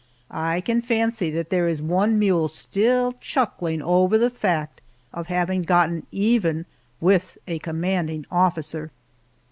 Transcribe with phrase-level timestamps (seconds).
[0.31, 4.81] I can fancy that there is one mule still chuckling over the fact
[5.13, 6.65] of having gotten even
[6.99, 8.89] with a commanding officer!